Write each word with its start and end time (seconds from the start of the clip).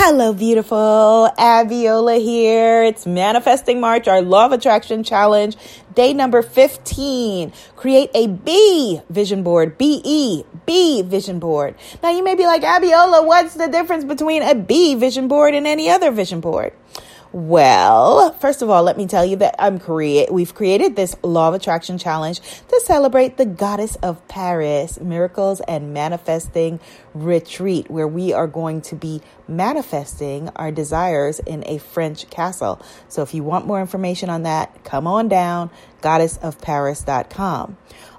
Hello, 0.00 0.32
beautiful. 0.32 1.28
Abiola 1.36 2.22
here. 2.22 2.84
It's 2.84 3.04
Manifesting 3.04 3.80
March, 3.80 4.06
our 4.06 4.22
Law 4.22 4.46
of 4.46 4.52
Attraction 4.52 5.02
Challenge, 5.02 5.56
day 5.92 6.14
number 6.14 6.40
15. 6.40 7.52
Create 7.74 8.08
a 8.14 8.28
B 8.28 9.00
vision 9.10 9.42
board. 9.42 9.76
B 9.76 10.00
E, 10.04 10.44
B 10.66 11.02
vision 11.02 11.40
board. 11.40 11.74
Now, 12.00 12.10
you 12.10 12.22
may 12.22 12.36
be 12.36 12.46
like, 12.46 12.62
Abiola, 12.62 13.26
what's 13.26 13.54
the 13.54 13.66
difference 13.66 14.04
between 14.04 14.42
a 14.42 14.54
B 14.54 14.94
vision 14.94 15.26
board 15.26 15.52
and 15.52 15.66
any 15.66 15.90
other 15.90 16.12
vision 16.12 16.38
board? 16.38 16.74
Well, 17.30 18.32
first 18.34 18.62
of 18.62 18.70
all, 18.70 18.82
let 18.82 18.96
me 18.96 19.06
tell 19.06 19.24
you 19.24 19.36
that 19.36 19.54
I'm 19.58 19.78
create 19.78 20.32
we've 20.32 20.54
created 20.54 20.96
this 20.96 21.14
law 21.22 21.48
of 21.48 21.54
attraction 21.54 21.98
challenge 21.98 22.40
to 22.40 22.82
celebrate 22.86 23.36
the 23.36 23.44
goddess 23.44 23.96
of 23.96 24.26
Paris, 24.28 24.98
miracles 24.98 25.60
and 25.68 25.92
manifesting 25.92 26.80
retreat 27.12 27.90
where 27.90 28.08
we 28.08 28.32
are 28.32 28.46
going 28.46 28.80
to 28.82 28.96
be 28.96 29.20
manifesting 29.46 30.48
our 30.56 30.72
desires 30.72 31.38
in 31.40 31.64
a 31.66 31.76
French 31.76 32.30
castle. 32.30 32.80
So 33.08 33.20
if 33.20 33.34
you 33.34 33.42
want 33.42 33.66
more 33.66 33.80
information 33.80 34.30
on 34.30 34.44
that, 34.44 34.82
come 34.84 35.06
on 35.06 35.28
down 35.28 35.70
goddessofparis.com. 36.00 37.76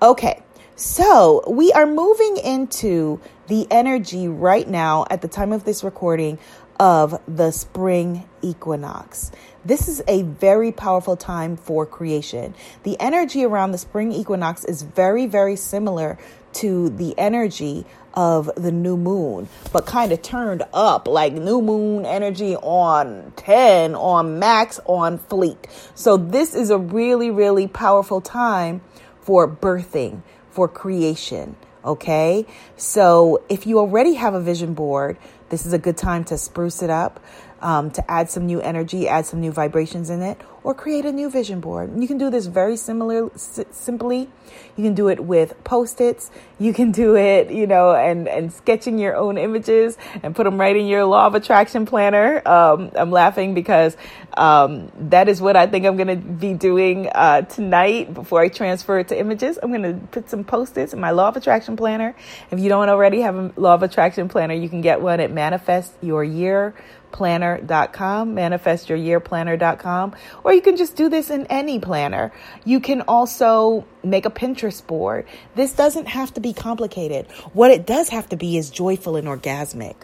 Okay. 0.00 0.42
So 0.74 1.44
we 1.48 1.70
are 1.72 1.86
moving 1.86 2.38
into 2.38 3.20
the 3.46 3.66
energy 3.70 4.28
right 4.28 4.66
now 4.66 5.04
at 5.10 5.20
the 5.20 5.28
time 5.28 5.52
of 5.52 5.64
this 5.64 5.84
recording 5.84 6.38
of 6.82 7.22
the 7.28 7.52
spring 7.52 8.28
equinox. 8.42 9.30
This 9.64 9.86
is 9.86 10.02
a 10.08 10.22
very 10.22 10.72
powerful 10.72 11.16
time 11.16 11.56
for 11.56 11.86
creation. 11.86 12.56
The 12.82 12.96
energy 12.98 13.44
around 13.44 13.70
the 13.70 13.78
spring 13.78 14.10
equinox 14.10 14.64
is 14.64 14.82
very, 14.82 15.26
very 15.26 15.54
similar 15.54 16.18
to 16.54 16.88
the 16.88 17.16
energy 17.16 17.86
of 18.14 18.50
the 18.56 18.72
new 18.72 18.96
moon, 18.96 19.48
but 19.72 19.86
kind 19.86 20.10
of 20.10 20.22
turned 20.22 20.64
up 20.74 21.06
like 21.06 21.32
new 21.32 21.62
moon 21.62 22.04
energy 22.04 22.56
on 22.56 23.32
10, 23.36 23.94
on 23.94 24.40
max, 24.40 24.80
on 24.84 25.18
fleet. 25.18 25.68
So, 25.94 26.16
this 26.16 26.52
is 26.52 26.70
a 26.70 26.78
really, 26.78 27.30
really 27.30 27.68
powerful 27.68 28.20
time 28.20 28.80
for 29.20 29.46
birthing, 29.46 30.22
for 30.50 30.66
creation. 30.66 31.54
Okay. 31.84 32.44
So, 32.76 33.42
if 33.48 33.68
you 33.68 33.78
already 33.78 34.14
have 34.14 34.34
a 34.34 34.40
vision 34.40 34.74
board, 34.74 35.16
this 35.52 35.66
is 35.66 35.74
a 35.74 35.78
good 35.78 35.98
time 35.98 36.24
to 36.24 36.38
spruce 36.38 36.82
it 36.82 36.88
up, 36.88 37.20
um, 37.60 37.90
to 37.90 38.10
add 38.10 38.30
some 38.30 38.46
new 38.46 38.58
energy, 38.62 39.06
add 39.06 39.26
some 39.26 39.38
new 39.38 39.52
vibrations 39.52 40.08
in 40.08 40.22
it, 40.22 40.40
or 40.64 40.74
create 40.74 41.04
a 41.04 41.12
new 41.12 41.28
vision 41.30 41.60
board. 41.60 41.90
You 42.00 42.06
can 42.06 42.18
do 42.18 42.30
this 42.30 42.46
very 42.46 42.76
similar, 42.76 43.32
s- 43.34 43.64
simply. 43.70 44.28
You 44.76 44.84
can 44.84 44.94
do 44.94 45.08
it 45.08 45.20
with 45.20 45.62
post-its. 45.64 46.30
You 46.58 46.72
can 46.72 46.92
do 46.92 47.16
it, 47.16 47.50
you 47.50 47.66
know, 47.66 47.92
and 47.92 48.28
and 48.28 48.52
sketching 48.52 48.98
your 48.98 49.16
own 49.16 49.38
images 49.38 49.98
and 50.22 50.34
put 50.34 50.44
them 50.44 50.58
right 50.58 50.76
in 50.76 50.86
your 50.86 51.04
law 51.04 51.26
of 51.26 51.34
attraction 51.34 51.86
planner. 51.86 52.42
Um, 52.46 52.90
I'm 52.94 53.10
laughing 53.10 53.54
because 53.54 53.96
um, 54.36 54.90
that 55.10 55.28
is 55.28 55.40
what 55.40 55.56
I 55.56 55.66
think 55.66 55.84
I'm 55.86 55.96
going 55.96 56.08
to 56.08 56.16
be 56.16 56.54
doing 56.54 57.08
uh, 57.08 57.42
tonight 57.42 58.14
before 58.14 58.40
I 58.40 58.48
transfer 58.48 58.98
it 58.98 59.08
to 59.08 59.18
images. 59.18 59.58
I'm 59.62 59.70
going 59.70 59.82
to 59.82 60.06
put 60.08 60.30
some 60.30 60.44
post-its 60.44 60.92
in 60.92 61.00
my 61.00 61.10
law 61.10 61.28
of 61.28 61.36
attraction 61.36 61.76
planner. 61.76 62.14
If 62.50 62.60
you 62.60 62.68
don't 62.68 62.88
already 62.88 63.20
have 63.22 63.36
a 63.36 63.52
law 63.56 63.74
of 63.74 63.82
attraction 63.82 64.28
planner, 64.28 64.54
you 64.54 64.68
can 64.68 64.80
get 64.80 65.00
one 65.00 65.20
at 65.20 65.30
Manifest 65.30 65.92
Your 66.00 66.24
Year 66.24 66.74
planner.com, 67.12 68.34
manifestyouryearplanner.com, 68.34 70.14
or 70.42 70.51
you 70.52 70.62
can 70.62 70.76
just 70.76 70.96
do 70.96 71.08
this 71.08 71.30
in 71.30 71.46
any 71.46 71.78
planner. 71.78 72.32
You 72.64 72.80
can 72.80 73.02
also 73.02 73.86
make 74.02 74.26
a 74.26 74.30
Pinterest 74.30 74.86
board. 74.86 75.26
This 75.54 75.72
doesn't 75.72 76.06
have 76.06 76.34
to 76.34 76.40
be 76.40 76.52
complicated. 76.52 77.30
What 77.52 77.70
it 77.70 77.86
does 77.86 78.08
have 78.10 78.28
to 78.30 78.36
be 78.36 78.56
is 78.56 78.70
joyful 78.70 79.16
and 79.16 79.26
orgasmic. 79.26 79.96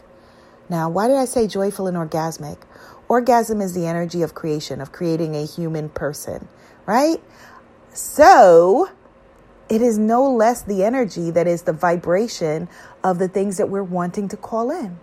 Now, 0.68 0.90
why 0.90 1.08
did 1.08 1.16
I 1.16 1.24
say 1.24 1.46
joyful 1.46 1.86
and 1.86 1.96
orgasmic? 1.96 2.58
Orgasm 3.08 3.60
is 3.60 3.74
the 3.74 3.86
energy 3.86 4.22
of 4.22 4.34
creation, 4.34 4.80
of 4.80 4.92
creating 4.92 5.34
a 5.34 5.46
human 5.46 5.88
person, 5.88 6.46
right? 6.84 7.22
So, 7.94 8.90
it 9.68 9.82
is 9.82 9.98
no 9.98 10.30
less 10.30 10.62
the 10.62 10.84
energy 10.84 11.30
that 11.30 11.46
is 11.46 11.62
the 11.62 11.72
vibration 11.72 12.68
of 13.02 13.18
the 13.18 13.28
things 13.28 13.56
that 13.58 13.68
we're 13.68 13.82
wanting 13.82 14.28
to 14.28 14.36
call 14.36 14.70
in. 14.70 14.98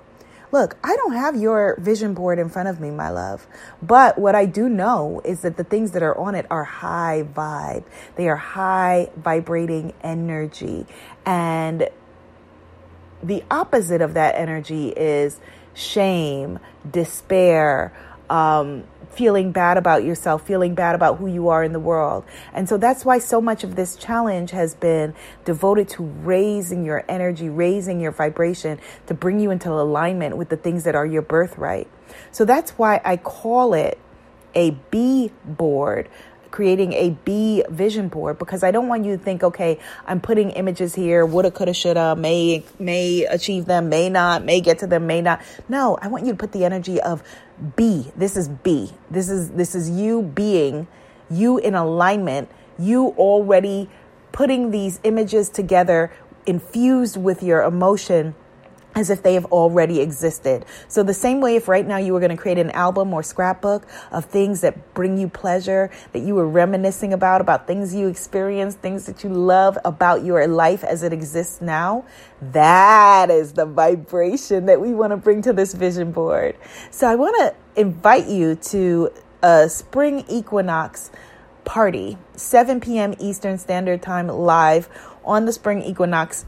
Look, 0.56 0.78
I 0.86 0.96
don't 0.96 1.16
have 1.16 1.36
your 1.36 1.78
vision 1.82 2.14
board 2.14 2.40
in 2.40 2.48
front 2.48 2.70
of 2.70 2.80
me, 2.80 2.90
my 2.90 3.10
love. 3.10 3.46
But 3.82 4.18
what 4.18 4.36
I 4.36 4.46
do 4.46 4.70
know 4.70 5.20
is 5.26 5.42
that 5.42 5.58
the 5.58 5.66
things 5.66 5.92
that 5.92 6.02
are 6.02 6.18
on 6.18 6.34
it 6.34 6.46
are 6.50 6.64
high 6.64 7.28
vibe. 7.30 7.84
They 8.16 8.30
are 8.30 8.38
high 8.38 9.10
vibrating 9.18 9.94
energy. 10.02 10.86
And 11.26 11.90
the 13.22 13.44
opposite 13.52 14.00
of 14.00 14.14
that 14.14 14.36
energy 14.36 14.92
is 14.92 15.42
shame, 15.74 16.60
despair, 16.90 17.92
um, 18.30 18.86
feeling 19.12 19.52
bad 19.52 19.78
about 19.78 20.04
yourself, 20.04 20.46
feeling 20.46 20.76
bad 20.76 20.96
about 20.96 21.18
who 21.18 21.28
you 21.28 21.50
are 21.50 21.64
in 21.64 21.74
the 21.74 21.80
world. 21.80 22.24
And 22.54 22.68
so 22.68 22.78
that's 22.78 23.06
why 23.06 23.20
so 23.20 23.42
much 23.42 23.64
of 23.64 23.76
this 23.76 23.96
challenge 23.96 24.52
has 24.52 24.76
been 24.76 25.14
devoted 25.44 25.90
to 25.90 26.04
raising 26.04 26.86
your 26.86 27.04
energy, 27.08 27.50
raising 27.50 28.00
your 28.00 28.12
vibration 28.12 28.80
to 29.08 29.14
bring 29.14 29.40
you 29.40 29.52
into 29.52 29.72
alignment 29.72 30.38
with 30.38 30.50
the 30.50 30.58
things 30.58 30.84
that 30.84 30.96
are 30.96 31.06
your 31.06 31.22
birthright. 31.22 31.88
So 32.32 32.46
that's 32.46 32.72
why 32.72 33.02
I 33.04 33.18
call 33.18 33.74
it 33.74 34.00
a 34.56 34.72
B 34.90 35.32
board 35.44 36.10
creating 36.56 36.94
a 36.94 37.10
B 37.26 37.66
vision 37.70 38.08
board 38.08 38.40
because 38.40 38.64
I 38.64 38.72
don't 38.72 38.88
want 38.88 39.04
you 39.04 39.18
to 39.18 39.22
think, 39.22 39.44
okay, 39.44 39.78
I'm 40.08 40.22
putting 40.22 40.52
images 40.52 40.96
here, 40.96 41.26
woulda, 41.26 41.52
coulda, 41.52 41.74
shoulda, 41.74 42.16
may, 42.16 42.64
may 42.80 43.26
achieve 43.26 43.66
them, 43.66 43.90
may 43.90 44.08
not, 44.08 44.46
may 44.46 44.62
get 44.62 44.80
to 44.80 44.88
them, 44.88 45.06
may 45.06 45.22
not. 45.22 45.42
No, 45.68 45.98
I 46.02 46.08
want 46.08 46.26
you 46.26 46.32
to 46.32 46.38
put 46.38 46.54
the 46.54 46.64
energy 46.64 47.02
of 47.02 47.22
B. 47.76 48.10
This 48.16 48.38
is 48.38 48.48
B. 48.48 48.94
This 49.12 49.28
is, 49.28 49.52
this 49.52 49.76
is 49.76 49.90
you 49.90 50.22
being, 50.22 50.88
you 51.30 51.58
in 51.58 51.76
alignment, 51.76 52.50
you 52.80 53.08
already 53.18 53.90
putting 54.32 54.72
these 54.72 55.02
images 55.04 55.50
together 55.50 56.10
infused 56.46 57.18
with 57.18 57.44
your 57.44 57.64
emotion 57.64 58.34
as 58.96 59.10
if 59.10 59.22
they 59.22 59.34
have 59.34 59.46
already 59.46 60.00
existed. 60.00 60.66
So 60.88 61.04
the 61.04 61.14
same 61.14 61.42
way 61.42 61.58
if 61.58 61.68
right 61.68 61.86
now 61.86 61.98
you 61.98 62.14
were 62.14 62.22
going 62.22 62.36
to 62.36 62.42
create 62.42 62.58
an 62.58 62.72
album 62.72 63.14
or 63.14 63.22
scrapbook 63.24 63.86
of 64.12 64.26
things 64.26 64.62
that 64.62 64.94
bring 64.94 65.18
you 65.18 65.28
pleasure, 65.28 65.92
that 66.14 66.20
you 66.20 66.34
were 66.34 66.48
reminiscing 66.48 67.12
about, 67.12 67.42
about 67.42 67.68
things 67.68 67.94
you 67.94 68.08
experienced, 68.08 68.80
things 68.80 69.06
that 69.06 69.24
you 69.24 69.30
love 69.30 69.78
about 69.84 70.24
your 70.24 70.48
life 70.48 70.84
as 70.86 71.04
it 71.04 71.12
exists 71.12 71.62
now, 71.62 72.06
that 72.42 73.30
is 73.30 73.54
the 73.54 73.66
vibration 73.66 74.66
that 74.68 74.80
we 74.80 74.94
want 74.94 75.12
to 75.12 75.18
bring 75.18 75.42
to 75.42 75.52
this 75.52 75.74
vision 75.74 76.14
board. 76.14 76.56
So 76.90 77.08
I 77.08 77.16
want 77.16 77.36
to 77.38 77.80
invite 77.80 78.28
you 78.28 78.56
to 78.56 79.12
a 79.44 79.68
spring 79.68 80.24
equinox 80.30 81.12
party, 81.66 82.18
7 82.38 82.80
p.m. 82.80 83.14
Eastern 83.20 83.58
Standard 83.58 84.02
Time 84.02 84.28
live 84.28 84.88
on 85.26 85.46
the 85.46 85.52
spring 85.52 85.82
equinox 85.82 86.46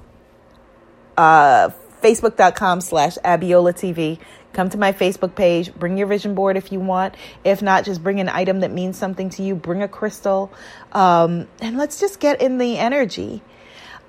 uh 1.18 1.72
facebook.com 2.02 2.82
slash 2.82 3.18
Abiola 3.24 3.74
TV. 3.74 4.20
Come 4.54 4.70
to 4.70 4.78
my 4.78 4.92
Facebook 4.92 5.36
page. 5.36 5.74
Bring 5.74 5.98
your 5.98 6.08
vision 6.08 6.34
board 6.34 6.58
if 6.58 6.72
you 6.72 6.80
want. 6.80 7.16
If 7.44 7.62
not, 7.62 7.86
just 7.86 8.02
bring 8.02 8.20
an 8.20 8.30
item 8.30 8.62
that 8.62 8.72
means 8.72 8.98
something 8.98 9.30
to 9.32 9.44
you. 9.44 9.56
Bring 9.56 9.84
a 9.84 9.88
crystal. 9.88 10.52
Um, 10.94 11.48
and 11.62 11.78
let's 11.78 12.00
just 12.00 12.20
get 12.20 12.42
in 12.42 12.58
the 12.58 12.78
energy. 12.78 13.44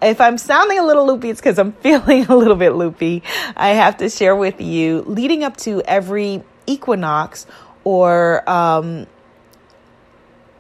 If 0.01 0.21
I'm 0.21 0.39
sounding 0.39 0.79
a 0.79 0.85
little 0.85 1.07
loopy, 1.07 1.31
it's 1.31 1.41
because 1.41 1.59
I'm 1.59 1.73
feeling 1.83 2.27
a 2.27 2.37
little 2.37 2.57
bit 2.57 2.71
loopy. 2.75 3.23
I 3.57 3.71
have 3.71 3.99
to 3.99 4.09
share 4.09 4.35
with 4.35 4.61
you 4.61 5.03
leading 5.07 5.45
up 5.45 5.57
to 5.59 5.83
every 5.83 6.43
equinox 6.67 7.47
or 7.85 8.49
um, 8.49 9.07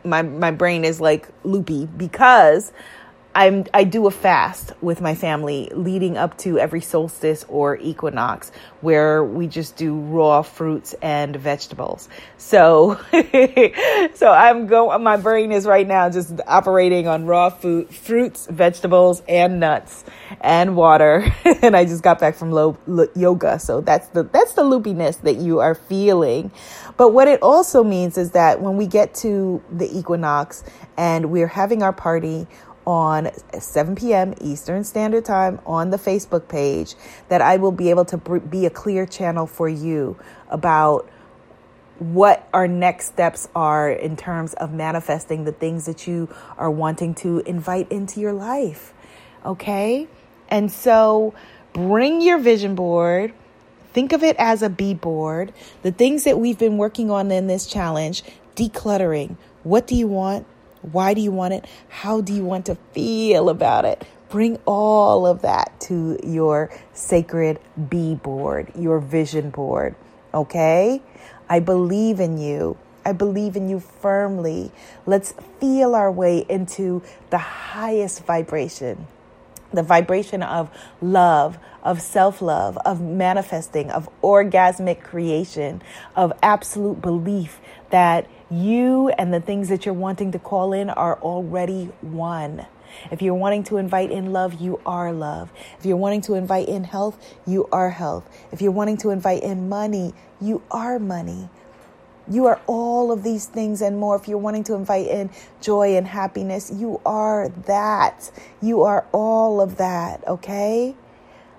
my 0.04 0.22
my 0.22 0.50
brain 0.50 0.84
is 0.84 1.00
like 1.00 1.28
loopy 1.44 1.86
because 1.86 2.72
I'm 3.34 3.66
I 3.74 3.84
do 3.84 4.06
a 4.06 4.10
fast 4.10 4.72
with 4.80 5.00
my 5.00 5.14
family 5.14 5.70
leading 5.72 6.16
up 6.16 6.38
to 6.38 6.58
every 6.58 6.80
solstice 6.80 7.44
or 7.48 7.76
equinox 7.76 8.50
where 8.80 9.22
we 9.22 9.46
just 9.46 9.76
do 9.76 9.96
raw 9.96 10.42
fruits 10.42 10.94
and 11.02 11.36
vegetables. 11.36 12.08
So 12.38 12.98
so 14.14 14.32
I'm 14.32 14.66
going, 14.66 15.02
my 15.02 15.18
brain 15.18 15.52
is 15.52 15.66
right 15.66 15.86
now 15.86 16.10
just 16.10 16.40
operating 16.46 17.06
on 17.06 17.26
raw 17.26 17.50
food 17.50 17.94
fruits, 17.94 18.46
vegetables 18.46 19.22
and 19.28 19.60
nuts 19.60 20.04
and 20.40 20.74
water 20.74 21.32
and 21.44 21.76
I 21.76 21.84
just 21.84 22.02
got 22.02 22.18
back 22.18 22.34
from 22.34 22.50
lo- 22.50 22.78
lo- 22.86 23.08
yoga. 23.14 23.58
So 23.58 23.82
that's 23.82 24.08
the 24.08 24.22
that's 24.24 24.54
the 24.54 24.62
loopiness 24.62 25.20
that 25.22 25.36
you 25.36 25.60
are 25.60 25.74
feeling. 25.74 26.50
But 26.96 27.12
what 27.12 27.28
it 27.28 27.42
also 27.42 27.84
means 27.84 28.18
is 28.18 28.32
that 28.32 28.60
when 28.60 28.76
we 28.76 28.86
get 28.86 29.14
to 29.16 29.62
the 29.70 29.88
equinox 29.96 30.64
and 30.96 31.30
we're 31.30 31.46
having 31.46 31.82
our 31.82 31.92
party 31.92 32.48
on 32.88 33.30
7 33.58 33.96
p.m. 33.96 34.32
Eastern 34.40 34.82
Standard 34.82 35.26
Time 35.26 35.60
on 35.66 35.90
the 35.90 35.98
Facebook 35.98 36.48
page 36.48 36.94
that 37.28 37.42
I 37.42 37.58
will 37.58 37.70
be 37.70 37.90
able 37.90 38.06
to 38.06 38.16
be 38.16 38.64
a 38.64 38.70
clear 38.70 39.04
channel 39.04 39.46
for 39.46 39.68
you 39.68 40.18
about 40.48 41.06
what 41.98 42.48
our 42.54 42.66
next 42.66 43.08
steps 43.08 43.46
are 43.54 43.90
in 43.90 44.16
terms 44.16 44.54
of 44.54 44.72
manifesting 44.72 45.44
the 45.44 45.52
things 45.52 45.84
that 45.84 46.06
you 46.06 46.34
are 46.56 46.70
wanting 46.70 47.14
to 47.16 47.40
invite 47.40 47.92
into 47.92 48.20
your 48.20 48.32
life. 48.32 48.94
Okay? 49.44 50.08
And 50.48 50.72
so 50.72 51.34
bring 51.74 52.22
your 52.22 52.38
vision 52.38 52.74
board 52.74 53.34
Think 53.92 54.12
of 54.12 54.22
it 54.22 54.36
as 54.38 54.62
a 54.62 54.68
B 54.68 54.94
board. 54.94 55.52
The 55.82 55.90
things 55.90 56.24
that 56.24 56.38
we've 56.38 56.58
been 56.58 56.76
working 56.76 57.10
on 57.10 57.32
in 57.32 57.46
this 57.46 57.66
challenge, 57.66 58.22
decluttering. 58.54 59.36
What 59.64 59.86
do 59.86 59.96
you 59.96 60.06
want? 60.06 60.46
Why 60.82 61.14
do 61.14 61.20
you 61.20 61.32
want 61.32 61.54
it? 61.54 61.64
How 61.88 62.20
do 62.20 62.32
you 62.32 62.44
want 62.44 62.66
to 62.66 62.76
feel 62.92 63.48
about 63.48 63.84
it? 63.84 64.04
Bring 64.28 64.58
all 64.66 65.26
of 65.26 65.42
that 65.42 65.80
to 65.82 66.18
your 66.22 66.70
sacred 66.92 67.58
B 67.88 68.14
board, 68.14 68.72
your 68.76 69.00
vision 69.00 69.50
board. 69.50 69.94
Okay? 70.34 71.02
I 71.48 71.60
believe 71.60 72.20
in 72.20 72.38
you. 72.38 72.76
I 73.04 73.12
believe 73.12 73.56
in 73.56 73.68
you 73.68 73.80
firmly. 73.80 74.70
Let's 75.06 75.32
feel 75.60 75.94
our 75.94 76.12
way 76.12 76.44
into 76.48 77.02
the 77.30 77.38
highest 77.38 78.24
vibration 78.24 79.06
the 79.72 79.82
vibration 79.82 80.42
of 80.42 80.70
love, 81.00 81.58
of 81.82 82.00
self 82.00 82.40
love, 82.40 82.78
of 82.84 83.00
manifesting, 83.00 83.90
of 83.90 84.08
orgasmic 84.22 85.02
creation, 85.02 85.82
of 86.16 86.32
absolute 86.42 87.00
belief 87.00 87.60
that 87.90 88.28
you 88.50 89.10
and 89.10 89.32
the 89.32 89.40
things 89.40 89.68
that 89.68 89.84
you're 89.84 89.94
wanting 89.94 90.32
to 90.32 90.38
call 90.38 90.72
in 90.72 90.90
are 90.90 91.18
already 91.20 91.90
one. 92.00 92.66
If 93.10 93.20
you're 93.20 93.34
wanting 93.34 93.64
to 93.64 93.76
invite 93.76 94.10
in 94.10 94.32
love, 94.32 94.60
you 94.60 94.80
are 94.86 95.12
love. 95.12 95.52
If 95.78 95.84
you're 95.84 95.96
wanting 95.96 96.22
to 96.22 96.34
invite 96.34 96.68
in 96.68 96.84
health, 96.84 97.18
you 97.46 97.68
are 97.70 97.90
health. 97.90 98.28
If 98.50 98.62
you're 98.62 98.72
wanting 98.72 98.96
to 98.98 99.10
invite 99.10 99.42
in 99.42 99.68
money, 99.68 100.14
you 100.40 100.62
are 100.70 100.98
money. 100.98 101.50
You 102.30 102.46
are 102.46 102.60
all 102.66 103.10
of 103.10 103.22
these 103.22 103.46
things 103.46 103.80
and 103.82 103.98
more. 103.98 104.16
If 104.16 104.28
you're 104.28 104.38
wanting 104.38 104.64
to 104.64 104.74
invite 104.74 105.06
in 105.06 105.30
joy 105.60 105.96
and 105.96 106.06
happiness, 106.06 106.70
you 106.74 107.00
are 107.06 107.48
that. 107.66 108.30
You 108.60 108.82
are 108.82 109.06
all 109.12 109.60
of 109.60 109.76
that, 109.78 110.26
okay? 110.26 110.94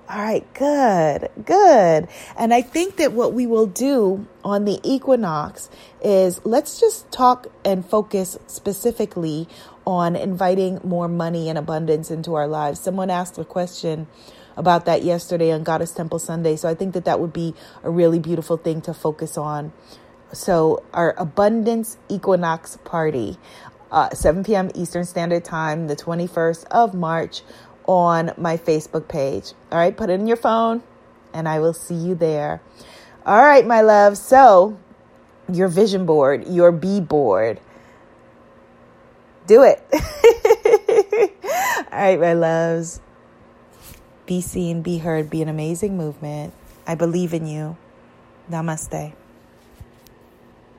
All 0.10 0.18
right, 0.18 0.54
good, 0.56 1.30
good. 1.45 2.07
And 2.36 2.51
I 2.51 2.63
think 2.63 2.98
that 2.98 3.13
what 3.13 3.33
we 3.33 3.45
will 3.45 3.68
do 3.68 4.25
on 4.44 4.66
the 4.66 4.80
equinox 4.83 5.69
is 6.04 6.42
let's 6.44 6.80
just 6.80 7.12
talk 7.12 7.45
and 7.63 7.86
focus 7.86 8.36
specifically 8.48 9.48
on 9.86 10.16
inviting 10.16 10.80
more 10.83 11.07
money 11.07 11.48
and 11.48 11.60
abundance 11.60 12.10
into 12.10 12.33
our 12.33 12.48
lives. 12.48 12.80
Someone 12.80 13.12
asked 13.12 13.38
a 13.38 13.45
question 13.45 14.07
about 14.57 14.86
that 14.86 15.04
yesterday 15.04 15.51
on 15.51 15.63
Goddess 15.63 15.92
Temple 15.92 16.19
Sunday. 16.19 16.56
So 16.56 16.68
I 16.68 16.74
think 16.74 16.95
that 16.95 17.06
that 17.06 17.19
would 17.19 17.33
be 17.33 17.54
a 17.83 17.92
really 17.92 18.19
beautiful 18.19 18.57
thing 18.57 18.81
to 18.81 18.94
focus 18.95 19.38
on. 19.38 19.71
So, 20.31 20.83
our 20.93 21.15
Abundance 21.17 21.97
Equinox 22.07 22.77
Party, 22.83 23.37
uh, 23.91 24.11
7 24.11 24.43
p.m. 24.43 24.69
Eastern 24.75 25.05
Standard 25.05 25.43
Time, 25.43 25.87
the 25.87 25.95
21st 25.95 26.65
of 26.69 26.93
March, 26.93 27.41
on 27.87 28.33
my 28.37 28.57
Facebook 28.57 29.07
page. 29.07 29.53
All 29.71 29.79
right, 29.79 29.95
put 29.95 30.11
it 30.11 30.19
in 30.19 30.27
your 30.27 30.37
phone, 30.37 30.83
and 31.33 31.47
I 31.47 31.59
will 31.59 31.73
see 31.73 31.95
you 31.95 32.13
there. 32.13 32.61
All 33.25 33.41
right, 33.41 33.65
my 33.65 33.81
love. 33.81 34.17
So, 34.17 34.77
your 35.51 35.67
vision 35.67 36.05
board, 36.05 36.47
your 36.47 36.71
B 36.71 37.01
board. 37.01 37.59
Do 39.47 39.63
it. 39.63 39.83
All 41.91 41.99
right, 41.99 42.19
my 42.19 42.33
loves. 42.33 43.01
Be 44.27 44.41
seen, 44.41 44.83
be 44.83 44.99
heard, 44.99 45.31
be 45.31 45.41
an 45.41 45.49
amazing 45.49 45.97
movement. 45.97 46.53
I 46.85 46.93
believe 46.93 47.33
in 47.33 47.47
you. 47.47 47.77
Namaste. 48.49 49.13